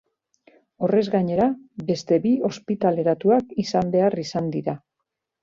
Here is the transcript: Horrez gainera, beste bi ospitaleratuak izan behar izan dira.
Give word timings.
Horrez 0.85 1.01
gainera, 1.15 1.45
beste 1.89 2.17
bi 2.23 2.31
ospitaleratuak 2.49 3.53
izan 3.67 3.95
behar 3.99 4.19
izan 4.25 4.51
dira. 4.59 4.77